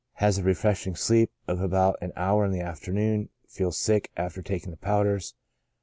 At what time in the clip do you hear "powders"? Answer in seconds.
4.77-5.35